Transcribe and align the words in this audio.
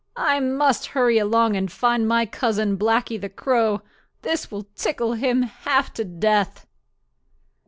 ho! 0.17 0.23
I 0.23 0.39
must 0.39 0.87
hurry 0.97 1.19
along 1.19 1.55
and 1.55 1.71
find 1.71 2.07
my 2.07 2.25
cousin, 2.25 2.75
Blacky 2.75 3.21
the 3.21 3.29
Crow. 3.29 3.83
This 4.23 4.49
will 4.49 4.63
tickle 4.75 5.13
him 5.13 5.43
half 5.43 5.93
to 5.93 6.03
death." 6.03 6.65